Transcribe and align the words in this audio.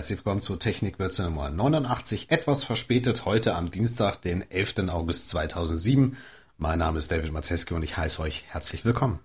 Herzlich 0.00 0.20
willkommen 0.20 0.40
zur 0.40 0.58
Technikwürze 0.58 1.24
Nummer 1.24 1.50
89, 1.50 2.30
etwas 2.30 2.64
verspätet, 2.64 3.26
heute 3.26 3.54
am 3.54 3.70
Dienstag, 3.70 4.22
den 4.22 4.50
11. 4.50 4.88
August 4.88 5.28
2007. 5.28 6.16
Mein 6.56 6.78
Name 6.78 6.96
ist 6.96 7.12
David 7.12 7.32
Mazeski 7.32 7.74
und 7.74 7.82
ich 7.82 7.98
heiße 7.98 8.22
euch 8.22 8.46
herzlich 8.48 8.86
willkommen. 8.86 9.20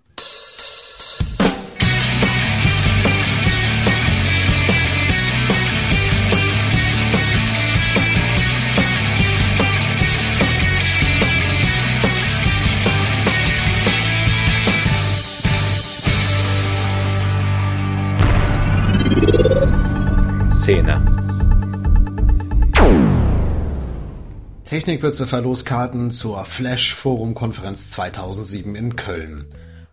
Technikwürze 24.65 25.27
Verloskarten 25.27 26.09
zur 26.09 26.43
Flash 26.43 26.95
Forum 26.95 27.35
Konferenz 27.35 27.91
2007 27.91 28.75
in 28.75 28.95
Köln. 28.95 29.45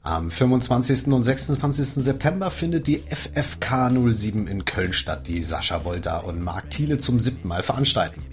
Am 0.02 0.30
25. 0.30 1.08
und 1.08 1.22
26. 1.24 2.02
September 2.02 2.50
findet 2.50 2.86
die 2.86 3.02
FFK 3.06 3.90
07 3.90 4.46
in 4.46 4.64
Köln 4.64 4.94
statt, 4.94 5.27
die 5.27 5.44
Sascha 5.44 5.84
Wolter 5.84 6.24
und 6.24 6.42
Marc 6.42 6.70
Thiele 6.70 6.96
zum 6.96 7.20
siebten 7.20 7.48
Mal 7.48 7.62
veranstalten. 7.62 8.24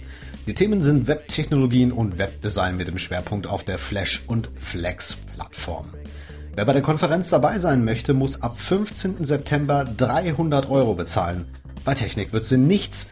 Die 0.46 0.54
Themen 0.54 0.80
sind 0.80 1.06
Webtechnologien 1.08 1.92
und 1.92 2.16
Webdesign 2.16 2.78
mit 2.78 2.88
dem 2.88 2.98
Schwerpunkt 2.98 3.46
auf 3.46 3.62
der 3.62 3.76
Flash- 3.76 4.24
und 4.26 4.48
Flex-Plattform. 4.58 5.92
Wer 6.54 6.64
bei 6.64 6.72
der 6.72 6.80
Konferenz 6.80 7.28
dabei 7.28 7.58
sein 7.58 7.84
möchte, 7.84 8.14
muss 8.14 8.40
ab 8.40 8.58
15. 8.58 9.26
September 9.26 9.84
300 9.84 10.70
Euro 10.70 10.94
bezahlen. 10.94 11.44
Bei 11.84 11.94
Technik 11.94 12.32
wird 12.32 12.46
sie 12.46 12.56
nichts, 12.56 13.10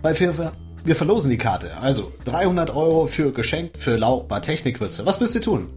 weil 0.00 0.18
wir, 0.20 0.52
wir 0.84 0.94
verlosen 0.94 1.30
die 1.30 1.38
Karte. 1.38 1.76
Also 1.78 2.12
300 2.24 2.70
Euro 2.70 3.06
für 3.06 3.32
geschenkt 3.32 3.76
für 3.78 3.96
Lau 3.96 4.20
bei 4.20 4.40
Technikwürze. 4.40 5.04
Was 5.06 5.20
müsst 5.20 5.34
ihr 5.34 5.42
tun? 5.42 5.68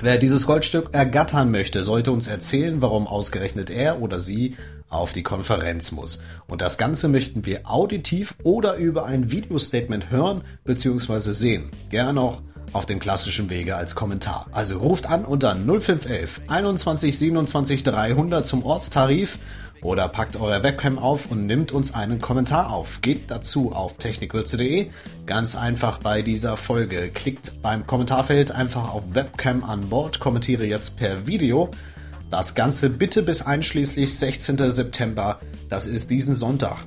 Wer 0.00 0.18
dieses 0.18 0.46
Goldstück 0.46 0.88
ergattern 0.92 1.50
möchte, 1.50 1.84
sollte 1.84 2.10
uns 2.10 2.26
erzählen, 2.26 2.82
warum 2.82 3.06
ausgerechnet 3.06 3.70
er 3.70 4.02
oder 4.02 4.18
sie 4.18 4.56
auf 4.88 5.12
die 5.12 5.22
Konferenz 5.22 5.92
muss. 5.92 6.22
Und 6.46 6.60
das 6.60 6.76
Ganze 6.76 7.08
möchten 7.08 7.46
wir 7.46 7.70
auditiv 7.70 8.34
oder 8.42 8.74
über 8.74 9.06
ein 9.06 9.30
Videostatement 9.30 10.10
hören 10.10 10.42
bzw. 10.64 11.32
sehen. 11.32 11.70
Gerne 11.90 12.20
auch 12.20 12.42
auf 12.72 12.86
dem 12.86 12.98
klassischen 12.98 13.50
Wege 13.50 13.76
als 13.76 13.94
Kommentar. 13.94 14.46
Also 14.52 14.78
ruft 14.78 15.06
an 15.06 15.24
unter 15.24 15.54
0511 15.54 16.42
21 16.48 17.18
27 17.18 17.82
300 17.84 18.46
zum 18.46 18.64
Ortstarif 18.64 19.38
oder 19.82 20.08
packt 20.08 20.36
eure 20.36 20.62
Webcam 20.62 20.98
auf 20.98 21.30
und 21.30 21.46
nimmt 21.46 21.72
uns 21.72 21.94
einen 21.94 22.20
Kommentar 22.20 22.72
auf. 22.72 23.00
Geht 23.02 23.30
dazu 23.30 23.72
auf 23.72 23.98
technikwürze.de. 23.98 24.90
Ganz 25.26 25.56
einfach 25.56 25.98
bei 25.98 26.22
dieser 26.22 26.56
Folge. 26.56 27.10
Klickt 27.12 27.60
beim 27.62 27.86
Kommentarfeld 27.86 28.52
einfach 28.52 28.94
auf 28.94 29.02
Webcam 29.10 29.64
an 29.64 29.88
Bord, 29.88 30.20
kommentiere 30.20 30.64
jetzt 30.64 30.96
per 30.96 31.26
Video. 31.26 31.70
Das 32.30 32.54
Ganze 32.54 32.88
bitte 32.88 33.22
bis 33.22 33.42
einschließlich 33.42 34.18
16. 34.18 34.70
September. 34.70 35.40
Das 35.68 35.86
ist 35.86 36.10
diesen 36.10 36.34
Sonntag. 36.34 36.86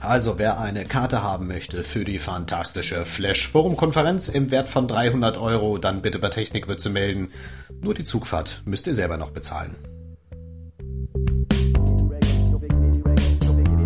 Also 0.00 0.38
wer 0.38 0.60
eine 0.60 0.84
Karte 0.84 1.22
haben 1.22 1.48
möchte 1.48 1.82
für 1.82 2.04
die 2.04 2.20
fantastische 2.20 3.04
Flash 3.04 3.48
Forum 3.48 3.76
Konferenz 3.76 4.28
im 4.28 4.52
Wert 4.52 4.68
von 4.68 4.86
300 4.86 5.38
Euro, 5.38 5.78
dann 5.78 6.02
bitte 6.02 6.20
bei 6.20 6.28
Technikwürze 6.28 6.90
melden. 6.90 7.32
Nur 7.80 7.94
die 7.94 8.04
Zugfahrt 8.04 8.62
müsst 8.64 8.86
ihr 8.86 8.94
selber 8.94 9.16
noch 9.16 9.30
bezahlen. 9.30 9.74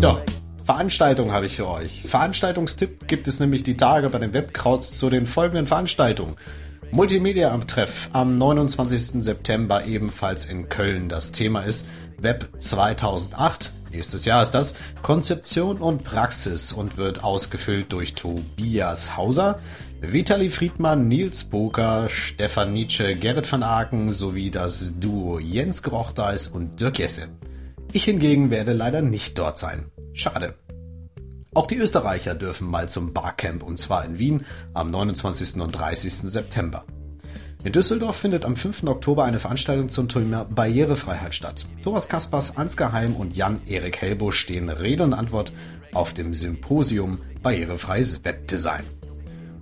So, 0.03 0.19
Veranstaltung 0.65 1.31
habe 1.31 1.45
ich 1.45 1.55
für 1.55 1.69
euch. 1.69 2.01
Veranstaltungstipp 2.01 3.07
gibt 3.07 3.25
es 3.29 3.39
nämlich 3.39 3.63
die 3.63 3.77
Tage 3.77 4.09
bei 4.09 4.17
den 4.17 4.33
Webkrauts 4.33 4.99
zu 4.99 5.09
den 5.09 5.25
folgenden 5.25 5.65
Veranstaltungen. 5.65 6.35
Multimedia 6.91 7.53
am 7.53 7.67
Treff 7.69 8.09
am 8.11 8.37
29. 8.37 9.23
September 9.23 9.85
ebenfalls 9.85 10.45
in 10.45 10.67
Köln. 10.67 11.07
Das 11.07 11.31
Thema 11.31 11.61
ist 11.61 11.87
Web 12.17 12.49
2008. 12.59 13.71
Nächstes 13.93 14.25
Jahr 14.25 14.41
ist 14.41 14.51
das 14.51 14.75
Konzeption 15.03 15.77
und 15.77 16.03
Praxis 16.03 16.73
und 16.73 16.97
wird 16.97 17.23
ausgefüllt 17.23 17.93
durch 17.93 18.13
Tobias 18.13 19.15
Hauser, 19.15 19.55
Vitali 20.01 20.49
Friedmann, 20.49 21.07
Nils 21.07 21.45
Boker, 21.45 22.09
Stefan 22.09 22.73
Nietzsche, 22.73 23.15
Gerrit 23.15 23.49
van 23.49 23.63
Aken 23.63 24.11
sowie 24.11 24.51
das 24.51 24.99
Duo 24.99 25.39
Jens 25.39 25.81
Grochdeis 25.81 26.49
und 26.49 26.81
Dirk 26.81 26.99
Jesse. 26.99 27.29
Ich 27.95 28.05
hingegen 28.05 28.49
werde 28.49 28.73
leider 28.73 29.03
nicht 29.03 29.37
dort 29.37 29.59
sein. 29.59 29.85
Schade. 30.13 30.55
Auch 31.53 31.67
die 31.67 31.77
Österreicher 31.77 32.33
dürfen 32.33 32.69
mal 32.69 32.89
zum 32.89 33.13
Barcamp 33.13 33.63
und 33.63 33.79
zwar 33.79 34.05
in 34.05 34.17
Wien 34.17 34.45
am 34.73 34.89
29. 34.89 35.61
und 35.61 35.71
30. 35.71 36.13
September. 36.13 36.83
In 37.63 37.71
Düsseldorf 37.71 38.17
findet 38.17 38.43
am 38.43 38.55
5. 38.55 38.83
Oktober 38.83 39.23
eine 39.23 39.39
Veranstaltung 39.39 39.89
zum 39.89 40.09
Thema 40.09 40.43
Barrierefreiheit 40.45 41.33
statt. 41.33 41.65
Thomas 41.83 42.09
Kaspers, 42.09 42.57
Ansgar 42.57 42.91
Heim 42.91 43.15
und 43.15 43.37
Jan-Erik 43.37 44.01
Hellbusch 44.01 44.37
stehen 44.37 44.69
Rede 44.69 45.03
und 45.03 45.13
Antwort 45.13 45.53
auf 45.93 46.13
dem 46.13 46.33
Symposium 46.33 47.19
Barrierefreies 47.41 48.25
Webdesign. 48.25 48.83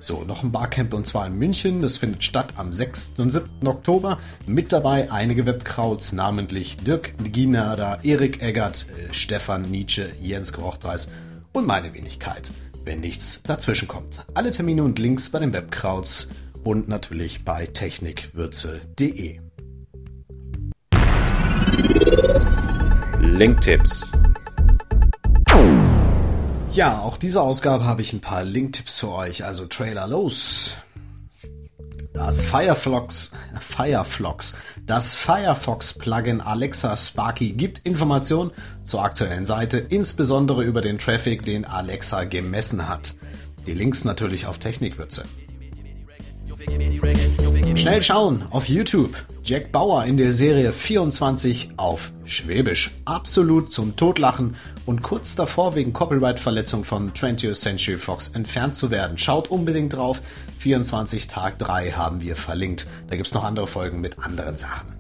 So, 0.04 0.24
noch 0.24 0.42
ein 0.42 0.52
Barcamp 0.52 0.96
und 0.96 1.06
zwar 1.06 1.28
in 1.28 1.38
München. 1.38 1.80
Das 1.84 2.00
findet 2.00 2.24
statt 2.24 2.54
am 2.58 2.74
6. 2.74 3.12
und 3.18 3.30
7. 3.30 3.68
Oktober. 3.68 4.18
Mit 4.48 4.74
dabei 4.74 5.12
einige 5.12 5.46
Webkrauts, 5.46 6.12
namentlich 6.12 6.78
Dirk 6.78 7.14
Ginader, 7.32 8.00
Erik 8.02 8.42
Eggert, 8.42 8.88
äh, 8.90 9.14
Stefan 9.14 9.62
Nietzsche, 9.62 10.10
Jens 10.20 10.54
Grochtreis 10.54 11.12
und 11.54 11.68
meine 11.68 11.94
Wenigkeit, 11.94 12.52
wenn 12.84 13.00
nichts 13.00 13.44
dazwischen 13.44 13.88
kommt. 13.88 14.26
Alle 14.34 14.50
Termine 14.50 14.84
und 14.84 14.98
Links 14.98 15.30
bei 15.30 15.38
den 15.38 15.54
Webkrauts 15.54 16.30
und 16.64 16.88
natürlich 16.88 17.46
bei 17.46 17.68
technikwürze.de. 17.68 19.40
Linktipps. 23.20 24.12
Ja, 26.74 27.02
auch 27.02 27.18
diese 27.18 27.42
Ausgabe 27.42 27.84
habe 27.84 28.02
ich 28.02 28.14
ein 28.14 28.22
paar 28.22 28.46
Linktipps 28.46 29.02
für 29.02 29.12
euch, 29.12 29.44
also 29.44 29.66
Trailer 29.66 30.08
los. 30.08 30.76
Das 32.14 32.46
Firefox, 32.46 33.32
Firefox, 33.60 34.58
das 34.86 35.16
Firefox 35.18 35.98
Plugin 35.98 36.40
Alexa 36.40 36.96
Sparky 36.96 37.52
gibt 37.52 37.80
Informationen 37.80 38.52
zur 38.86 39.04
aktuellen 39.04 39.46
Seite, 39.46 39.80
insbesondere 39.80 40.64
über 40.64 40.80
den 40.82 40.98
Traffic, 40.98 41.44
den 41.44 41.66
Alexa 41.66 42.24
gemessen 42.24 42.88
hat. 42.88 43.16
Die 43.68 43.74
Links 43.74 44.06
natürlich 44.06 44.46
auf 44.46 44.58
Technikwürze. 44.58 45.26
Schnell 47.76 48.02
schauen 48.02 48.46
auf 48.50 48.70
YouTube. 48.70 49.16
Jack 49.44 49.72
Bauer 49.72 50.06
in 50.06 50.18
der 50.18 50.34
Serie 50.34 50.72
24 50.72 51.72
auf 51.78 52.12
Schwäbisch. 52.26 52.92
Absolut 53.06 53.74
zum 53.74 53.96
Totlachen 53.96 54.56
und 54.86 55.02
kurz 55.02 55.36
davor 55.36 55.74
wegen 55.74 55.94
Copyright-Verletzung 55.94 56.84
von 56.84 57.12
20th 57.12 57.56
Century 57.56 57.98
Fox 57.98 58.30
entfernt 58.30 58.76
zu 58.76 58.92
werden. 58.92 59.18
Schaut 59.18 59.50
unbedingt 59.50 59.96
drauf. 59.96 60.22
24 60.60 61.28
Tag 61.28 61.58
3 61.58 61.94
haben 61.94 62.22
wir 62.22 62.36
verlinkt. 62.36 62.86
Da 63.10 63.16
gibt 63.16 63.28
es 63.28 63.34
noch 63.34 63.44
andere 63.44 63.66
Folgen 63.66 64.00
mit 64.00 64.20
anderen 64.20 64.58
Sachen. 64.58 64.94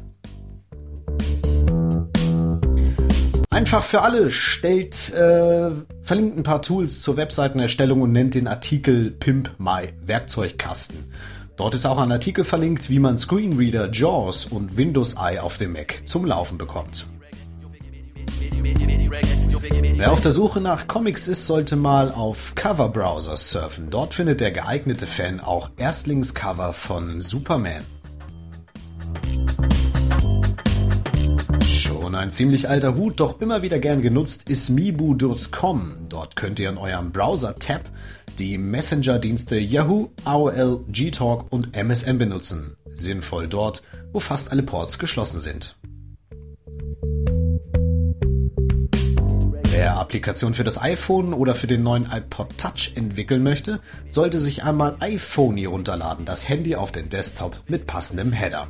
Einfach 3.51 3.83
für 3.83 4.01
alle 4.01 4.31
stellt, 4.31 5.13
äh, 5.13 5.69
verlinkt 6.01 6.37
ein 6.37 6.43
paar 6.43 6.63
Tools 6.63 7.03
zur 7.03 7.15
Webseitenerstellung 7.15 8.01
und 8.01 8.11
nennt 8.11 8.33
den 8.33 8.47
Artikel 8.47 9.11
Pimp 9.11 9.51
My 9.59 9.89
Werkzeugkasten. 10.03 11.11
Dort 11.61 11.75
ist 11.75 11.85
auch 11.85 11.99
ein 11.99 12.11
Artikel 12.11 12.43
verlinkt, 12.43 12.89
wie 12.89 12.97
man 12.97 13.19
Screenreader, 13.19 13.91
JAWS 13.91 14.45
und 14.47 14.77
Windows 14.77 15.13
Eye 15.13 15.39
auf 15.39 15.57
dem 15.57 15.73
Mac 15.73 16.01
zum 16.05 16.25
Laufen 16.25 16.57
bekommt. 16.57 17.07
Wer 19.93 20.11
auf 20.11 20.21
der 20.21 20.31
Suche 20.31 20.59
nach 20.59 20.87
Comics 20.87 21.27
ist, 21.27 21.45
sollte 21.45 21.75
mal 21.75 22.11
auf 22.11 22.55
Cover 22.55 22.89
Browser 22.89 23.37
surfen. 23.37 23.91
Dort 23.91 24.15
findet 24.15 24.41
der 24.41 24.49
geeignete 24.49 25.05
Fan 25.05 25.39
auch 25.39 25.69
Erstlingscover 25.77 26.73
von 26.73 27.21
Superman. 27.21 27.83
Schon 31.63 32.15
ein 32.15 32.31
ziemlich 32.31 32.69
alter 32.69 32.95
Hut, 32.95 33.19
doch 33.19 33.39
immer 33.39 33.61
wieder 33.61 33.77
gern 33.77 34.01
genutzt 34.01 34.49
ist 34.49 34.69
Mibu.com. 34.71 36.07
Dort 36.09 36.35
könnt 36.35 36.57
ihr 36.57 36.71
in 36.71 36.79
eurem 36.79 37.11
Browser-Tab 37.11 37.81
die 38.41 38.57
Messenger-Dienste 38.57 39.59
Yahoo, 39.59 40.09
AOL, 40.25 40.83
Gtalk 40.91 41.51
und 41.51 41.77
MSN 41.77 42.17
benutzen. 42.17 42.75
Sinnvoll 42.95 43.47
dort, 43.47 43.83
wo 44.13 44.19
fast 44.19 44.51
alle 44.51 44.63
Ports 44.63 44.97
geschlossen 44.97 45.39
sind. 45.39 45.75
Wer 49.69 49.95
Applikation 49.95 50.55
für 50.55 50.63
das 50.63 50.81
iPhone 50.81 51.35
oder 51.35 51.53
für 51.53 51.67
den 51.67 51.83
neuen 51.83 52.07
iPod 52.11 52.57
Touch 52.57 52.93
entwickeln 52.95 53.43
möchte, 53.43 53.79
sollte 54.09 54.39
sich 54.39 54.63
einmal 54.63 54.95
iPhone 55.01 55.63
runterladen, 55.63 56.25
das 56.25 56.49
Handy 56.49 56.75
auf 56.75 56.91
den 56.91 57.11
Desktop 57.11 57.61
mit 57.67 57.85
passendem 57.85 58.31
Header. 58.31 58.67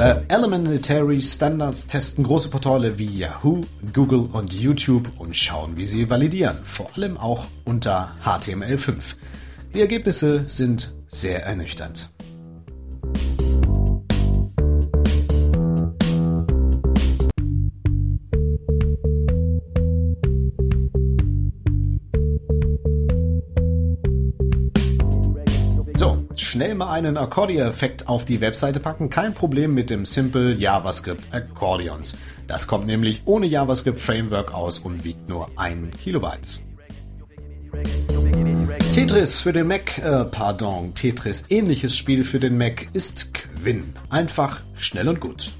The 0.00 0.24
Elementary 0.28 1.20
Standards 1.20 1.86
testen 1.86 2.24
große 2.24 2.48
Portale 2.48 2.98
wie 2.98 3.04
Yahoo, 3.04 3.60
Google 3.92 4.30
und 4.32 4.50
YouTube 4.50 5.06
und 5.18 5.36
schauen, 5.36 5.76
wie 5.76 5.84
sie 5.84 6.08
validieren, 6.08 6.56
vor 6.64 6.88
allem 6.96 7.18
auch 7.18 7.44
unter 7.66 8.14
HTML5. 8.24 8.94
Die 9.74 9.80
Ergebnisse 9.82 10.44
sind 10.46 10.94
sehr 11.10 11.44
ernüchternd. 11.44 12.08
Schnell 26.40 26.74
mal 26.74 26.92
einen 26.92 27.16
Accordia-Effekt 27.16 28.08
auf 28.08 28.24
die 28.24 28.40
Webseite 28.40 28.80
packen. 28.80 29.10
Kein 29.10 29.34
Problem 29.34 29.74
mit 29.74 29.90
dem 29.90 30.04
Simple 30.04 30.52
JavaScript 30.52 31.32
Accordions. 31.32 32.18
Das 32.46 32.66
kommt 32.66 32.86
nämlich 32.86 33.22
ohne 33.26 33.46
JavaScript 33.46 34.00
Framework 34.00 34.52
aus 34.52 34.78
und 34.78 35.04
wiegt 35.04 35.28
nur 35.28 35.50
1 35.56 35.96
Kilobyte. 35.98 36.60
Tetris 38.92 39.40
für 39.40 39.52
den 39.52 39.68
Mac, 39.68 39.98
äh, 39.98 40.24
pardon, 40.24 40.94
Tetris 40.94 41.44
ähnliches 41.48 41.96
Spiel 41.96 42.24
für 42.24 42.40
den 42.40 42.58
Mac 42.58 42.88
ist 42.92 43.32
Quinn. 43.34 43.94
Einfach, 44.08 44.60
schnell 44.74 45.08
und 45.08 45.20
gut. 45.20 45.52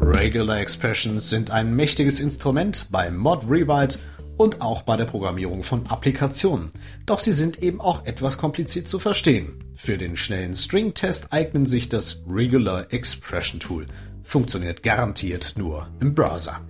Regular 0.00 0.60
Expressions 0.60 1.28
sind 1.28 1.50
ein 1.50 1.74
mächtiges 1.76 2.20
Instrument 2.20 2.86
bei 2.90 3.10
Mod 3.10 3.44
Rewrite 3.50 3.98
und 4.36 4.60
auch 4.60 4.82
bei 4.82 4.96
der 4.96 5.04
Programmierung 5.04 5.62
von 5.62 5.86
Applikationen. 5.86 6.70
Doch 7.06 7.18
sie 7.18 7.32
sind 7.32 7.62
eben 7.62 7.80
auch 7.80 8.04
etwas 8.06 8.38
kompliziert 8.38 8.88
zu 8.88 8.98
verstehen. 8.98 9.64
Für 9.74 9.98
den 9.98 10.16
schnellen 10.16 10.54
String-Test 10.54 11.32
eignen 11.32 11.66
sich 11.66 11.88
das 11.88 12.24
Regular 12.28 12.92
Expression 12.92 13.60
Tool. 13.60 13.86
Funktioniert 14.22 14.82
garantiert 14.82 15.54
nur 15.56 15.88
im 16.00 16.14
Browser. 16.14 16.60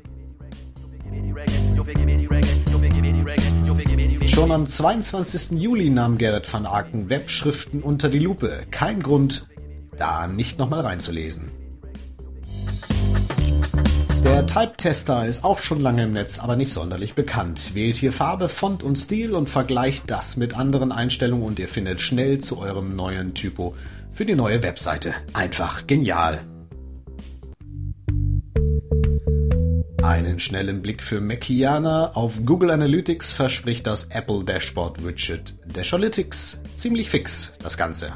Schon 4.27 4.53
am 4.53 4.67
22. 4.67 5.59
Juli 5.59 5.89
nahm 5.89 6.19
Gerrit 6.19 6.53
van 6.53 6.67
Aken 6.67 7.09
Webschriften 7.09 7.83
unter 7.83 8.09
die 8.09 8.19
Lupe. 8.19 8.67
Kein 8.71 9.03
Grund, 9.03 9.49
da 9.97 10.27
nicht 10.27 10.59
nochmal 10.59 10.81
reinzulesen. 10.81 11.51
Der 14.27 14.45
Type-Tester 14.45 15.25
ist 15.25 15.45
auch 15.45 15.61
schon 15.61 15.81
lange 15.81 16.03
im 16.03 16.13
Netz, 16.13 16.41
aber 16.41 16.57
nicht 16.57 16.73
sonderlich 16.73 17.15
bekannt. 17.15 17.77
Wählt 17.77 17.95
hier 17.95 18.11
Farbe, 18.11 18.49
Font 18.49 18.83
und 18.83 18.97
Stil 18.97 19.35
und 19.35 19.49
vergleicht 19.49 20.11
das 20.11 20.37
mit 20.37 20.59
anderen 20.59 20.91
Einstellungen 20.91 21.47
und 21.47 21.61
ihr 21.61 21.69
findet 21.69 22.01
schnell 22.01 22.39
zu 22.39 22.59
eurem 22.59 22.97
neuen 22.97 23.35
Typo 23.35 23.77
für 24.11 24.27
die 24.27 24.35
neue 24.35 24.65
Webseite. 24.65 25.15
Einfach 25.33 25.87
genial. 25.87 26.41
Einen 30.03 30.41
schnellen 30.41 30.83
Blick 30.83 31.05
für 31.05 31.21
Macianer 31.21 32.11
auf 32.17 32.45
Google 32.45 32.73
Analytics 32.73 33.31
verspricht 33.31 33.87
das 33.87 34.09
Apple 34.09 34.43
Dashboard 34.43 35.07
Widget 35.07 35.55
Dashalytics 35.73 36.63
ziemlich 36.75 37.09
fix 37.09 37.57
das 37.63 37.79
Ganze. 37.79 38.13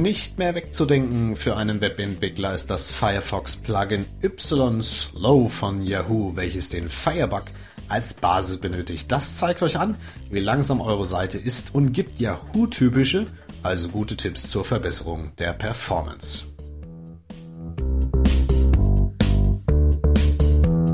Nicht 0.00 0.38
mehr 0.38 0.54
wegzudenken 0.54 1.36
für 1.36 1.58
einen 1.58 1.82
Webentwickler 1.82 2.54
ist 2.54 2.70
das 2.70 2.90
Firefox-Plugin 2.90 4.06
Y 4.22 4.82
Slow 4.82 5.46
von 5.50 5.82
Yahoo, 5.82 6.34
welches 6.36 6.70
den 6.70 6.88
Firebug 6.88 7.42
als 7.86 8.14
Basis 8.14 8.56
benötigt. 8.56 9.12
Das 9.12 9.36
zeigt 9.36 9.62
euch 9.62 9.78
an, 9.78 9.98
wie 10.30 10.40
langsam 10.40 10.80
eure 10.80 11.04
Seite 11.04 11.36
ist 11.36 11.74
und 11.74 11.92
gibt 11.92 12.18
Yahoo-typische, 12.18 13.26
also 13.62 13.90
gute 13.90 14.16
Tipps 14.16 14.50
zur 14.50 14.64
Verbesserung 14.64 15.32
der 15.38 15.52
Performance. 15.52 16.44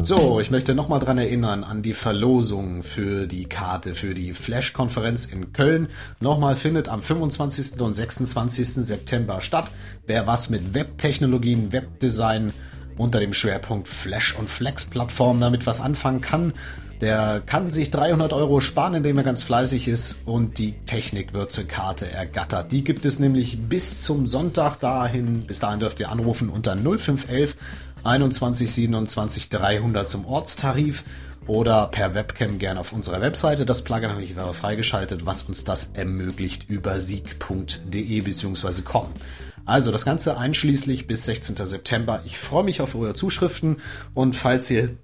So, 0.06 0.38
ich 0.38 0.53
möchte 0.53 0.76
nochmal 0.76 1.00
dran 1.00 1.19
erinnern 1.19 1.64
an 1.64 1.82
die 1.82 1.93
Verlosung 1.93 2.85
für 2.85 3.26
die 3.26 3.47
Karte 3.47 3.93
für 3.93 4.14
die 4.14 4.35
Flash-Konferenz 4.35 5.26
in 5.26 5.53
Köln. 5.53 5.88
Nochmal 6.20 6.55
findet 6.55 6.88
am 6.88 7.03
25. 7.03 7.81
und 7.81 7.94
26. 7.94 8.69
September 8.69 9.41
statt. 9.41 9.73
Wer 10.06 10.29
was 10.29 10.49
mit 10.49 10.75
Webtechnologien, 10.75 11.73
Webdesign 11.73 12.53
unter 12.97 13.19
dem 13.19 13.35
Schwerpunkt 13.35 13.88
Flash- 13.88 14.37
und 14.38 14.49
Flex-Plattformen 14.49 15.41
damit 15.41 15.67
was 15.67 15.81
anfangen 15.81 16.20
kann, 16.20 16.52
der 17.00 17.43
kann 17.44 17.70
sich 17.70 17.91
300 17.91 18.32
Euro 18.32 18.61
sparen, 18.61 18.94
indem 18.94 19.19
er 19.19 19.25
ganz 19.25 19.43
fleißig 19.43 19.88
ist 19.88 20.20
und 20.25 20.56
die 20.59 20.75
Technikwürze-Karte 20.87 22.11
ergattert. 22.11 22.73
Die 22.73 22.85
gibt 22.85 23.05
es 23.05 23.19
nämlich 23.19 23.59
bis 23.69 24.02
zum 24.02 24.26
Sonntag 24.26 24.79
dahin. 24.79 25.43
Bis 25.47 25.59
dahin 25.59 25.81
dürft 25.81 26.00
ihr 26.00 26.11
anrufen 26.11 26.49
unter 26.49 26.75
0511 26.75 27.56
21 28.05 28.71
27 28.71 29.49
300 29.49 30.09
zum 30.09 30.27
Ortstarif 30.27 31.05
oder 31.47 31.87
per 31.89 32.15
Webcam 32.15 32.59
gerne 32.59 32.81
auf 32.81 32.93
unserer 32.93 33.21
Webseite. 33.21 33.67
Das 33.67 33.83
Plugin 33.83 34.11
habe 34.11 34.23
ich 34.23 34.35
freigeschaltet, 34.35 35.27
was 35.27 35.43
uns 35.43 35.65
das 35.65 35.93
ermöglicht 35.93 36.69
über 36.69 37.01
sieg.de 37.01 38.21
bzw. 38.21 38.83
com. 38.83 39.07
Also 39.65 39.91
das 39.91 40.05
Ganze 40.05 40.39
einschließlich 40.39 41.07
bis 41.07 41.25
16. 41.25 41.57
September. 41.67 42.23
Ich 42.25 42.39
freue 42.39 42.65
mich 42.65 42.81
auf 42.81 42.95
eure 42.95 43.15
Zuschriften 43.15 43.79
und 44.15 44.37
falls 44.37 44.71
ihr 44.71 44.97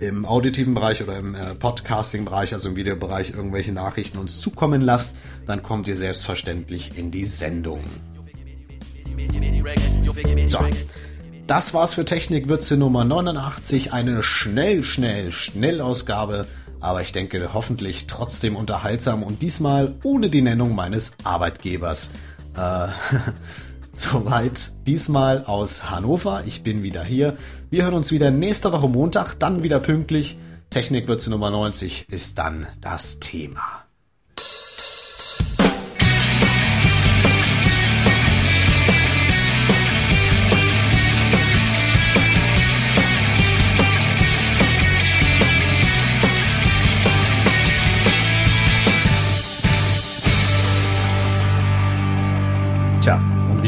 im 0.00 0.24
auditiven 0.24 0.74
Bereich 0.74 1.02
oder 1.02 1.16
im 1.16 1.34
äh, 1.34 1.54
Podcasting-Bereich, 1.54 2.52
also 2.52 2.68
im 2.68 2.76
Videobereich, 2.76 3.30
irgendwelche 3.30 3.72
Nachrichten 3.72 4.18
uns 4.18 4.40
zukommen 4.40 4.80
lasst, 4.80 5.14
dann 5.46 5.62
kommt 5.62 5.88
ihr 5.88 5.96
selbstverständlich 5.96 6.98
in 6.98 7.10
die 7.10 7.24
Sendung. 7.24 7.80
So, 10.48 10.58
das 11.46 11.74
war's 11.74 11.94
für 11.94 12.04
Technikwürze 12.04 12.76
Nummer 12.76 13.04
89. 13.04 13.92
Eine 13.92 14.22
schnell, 14.22 14.82
schnell, 14.82 15.30
schnell 15.32 15.80
Ausgabe. 15.80 16.46
Aber 16.80 17.02
ich 17.02 17.12
denke 17.12 17.50
hoffentlich 17.54 18.06
trotzdem 18.06 18.56
unterhaltsam 18.56 19.22
und 19.22 19.42
diesmal 19.42 19.94
ohne 20.02 20.28
die 20.28 20.42
Nennung 20.42 20.74
meines 20.74 21.16
Arbeitgebers. 21.24 22.12
Äh, 22.56 22.88
soweit 23.92 24.72
diesmal 24.86 25.44
aus 25.44 25.90
Hannover. 25.90 26.44
Ich 26.46 26.62
bin 26.62 26.82
wieder 26.82 27.04
hier. 27.04 27.36
Wir 27.70 27.84
hören 27.84 27.94
uns 27.94 28.12
wieder 28.12 28.30
nächste 28.30 28.72
Woche 28.72 28.88
Montag, 28.88 29.34
dann 29.38 29.62
wieder 29.62 29.80
pünktlich. 29.80 30.38
Technikwürze 30.70 31.30
Nummer 31.30 31.50
90 31.50 32.08
ist 32.08 32.38
dann 32.38 32.66
das 32.80 33.20
Thema. 33.20 33.83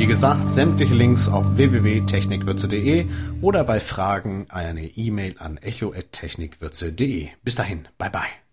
Wie 0.07 0.11
gesagt, 0.11 0.49
sämtliche 0.49 0.95
Links 0.95 1.29
auf 1.29 1.57
www.technikwürze.de 1.57 3.07
oder 3.43 3.65
bei 3.65 3.81
Fragen 3.81 4.47
eine 4.51 4.85
E-Mail 4.85 5.35
an 5.41 5.57
echo.technikwürze.de. 5.57 7.31
Bis 7.43 7.57
dahin, 7.57 7.89
bye 7.99 8.11
bye. 8.11 8.46